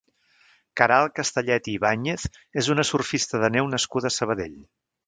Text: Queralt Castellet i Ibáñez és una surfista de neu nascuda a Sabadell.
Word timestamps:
Queralt 0.79 1.13
Castellet 1.19 1.69
i 1.73 1.77
Ibáñez 1.81 2.27
és 2.63 2.73
una 2.77 2.89
surfista 2.95 3.45
de 3.47 3.55
neu 3.59 3.73
nascuda 3.79 4.15
a 4.15 4.19
Sabadell. 4.21 4.63